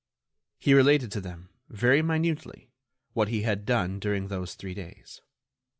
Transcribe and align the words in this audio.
He 0.57 0.73
related 0.73 1.11
to 1.11 1.21
them, 1.21 1.49
very 1.69 2.01
minutely, 2.01 2.71
what 3.13 3.27
he 3.27 3.43
had 3.43 3.67
done 3.67 3.99
during 3.99 4.29
those 4.29 4.55
three 4.55 4.73
days. 4.73 5.21